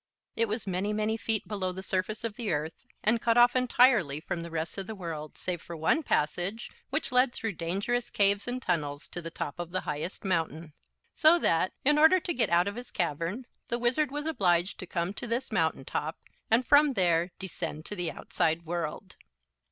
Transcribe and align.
It 0.35 0.47
was 0.47 0.65
many, 0.65 0.93
many 0.93 1.15
feet 1.15 1.47
below 1.47 1.71
the 1.71 1.83
surface 1.83 2.23
of 2.23 2.33
the 2.33 2.51
earth 2.51 2.73
and 3.03 3.21
cut 3.21 3.37
off 3.37 3.55
entirely 3.55 4.19
from 4.19 4.41
the 4.41 4.49
rest 4.49 4.79
of 4.79 4.87
the 4.87 4.95
world, 4.95 5.37
save 5.37 5.61
for 5.61 5.77
one 5.77 6.01
passage 6.01 6.71
which 6.89 7.11
led 7.11 7.33
through 7.33 7.51
dangerous 7.51 8.09
caves 8.09 8.47
and 8.47 8.59
tunnels 8.59 9.07
to 9.09 9.21
the 9.21 9.29
top 9.29 9.59
of 9.59 9.69
the 9.69 9.81
highest 9.81 10.25
mountain. 10.25 10.73
So 11.13 11.37
that, 11.37 11.73
in 11.85 11.99
order 11.99 12.19
to 12.19 12.33
get 12.33 12.49
out 12.49 12.67
of 12.67 12.77
his 12.77 12.89
cavern, 12.89 13.45
the 13.67 13.77
Wizard 13.77 14.09
was 14.09 14.25
obliged 14.25 14.79
to 14.79 14.87
come 14.87 15.13
to 15.13 15.27
this 15.27 15.51
mountain 15.51 15.85
top, 15.85 16.17
and 16.49 16.65
from 16.65 16.93
there 16.93 17.29
descend 17.37 17.85
to 17.85 17.95
the 17.95 18.11
outside 18.11 18.63
world. 18.65 19.17